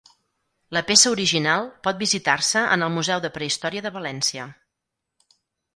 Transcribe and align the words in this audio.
La 0.77 0.81
peça 0.91 1.11
original 1.15 1.67
pot 1.89 1.99
visitar-se 2.05 2.65
en 2.77 2.87
el 2.87 2.93
Museu 2.97 3.23
de 3.27 3.33
Prehistòria 3.37 3.87
de 3.89 3.97
València. 4.01 4.49